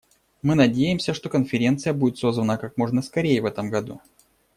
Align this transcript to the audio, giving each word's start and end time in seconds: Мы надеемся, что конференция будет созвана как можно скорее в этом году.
Мы 0.41 0.55
надеемся, 0.55 1.13
что 1.13 1.29
конференция 1.29 1.93
будет 1.93 2.17
созвана 2.17 2.57
как 2.57 2.75
можно 2.75 3.03
скорее 3.03 3.39
в 3.39 3.45
этом 3.45 3.69
году. 3.69 4.01